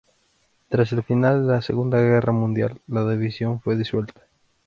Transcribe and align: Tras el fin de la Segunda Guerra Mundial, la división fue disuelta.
Tras 0.67 0.91
el 0.93 1.03
fin 1.03 1.21
de 1.21 1.29
la 1.41 1.61
Segunda 1.61 1.99
Guerra 2.01 2.33
Mundial, 2.33 2.81
la 2.87 3.07
división 3.07 3.61
fue 3.61 3.75
disuelta. 3.77 4.21